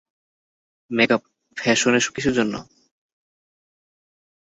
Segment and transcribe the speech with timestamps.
[0.91, 1.21] Make-up,
[1.57, 2.53] fashion এসব কি জন্য?